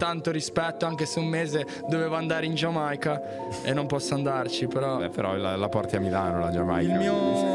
tanto 0.00 0.30
rispetto 0.30 0.86
anche 0.86 1.04
se 1.04 1.18
un 1.18 1.26
mese 1.26 1.66
dovevo 1.86 2.16
andare 2.16 2.46
in 2.46 2.54
Giamaica 2.54 3.20
e 3.62 3.74
non 3.74 3.86
posso 3.86 4.14
andarci, 4.14 4.66
però... 4.66 4.96
Beh, 4.96 5.10
però 5.10 5.36
la, 5.36 5.56
la 5.56 5.68
porti 5.68 5.96
a 5.96 6.00
Milano 6.00 6.40
la 6.40 6.50
Giamaica. 6.50 6.90
Il 6.90 6.98
mio 6.98 7.49